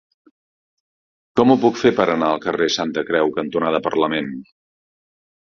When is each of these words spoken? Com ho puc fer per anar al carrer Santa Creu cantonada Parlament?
Com 1.39 1.53
ho 1.53 1.57
puc 1.65 1.77
fer 1.81 1.91
per 1.99 2.07
anar 2.13 2.31
al 2.31 2.41
carrer 2.47 2.71
Santa 2.77 3.05
Creu 3.11 3.31
cantonada 3.37 3.83
Parlament? 3.91 4.35